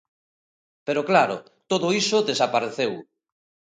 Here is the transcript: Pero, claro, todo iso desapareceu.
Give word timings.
Pero, 0.85 1.01
claro, 1.09 1.35
todo 1.71 1.87
iso 2.01 2.25
desapareceu. 2.29 2.93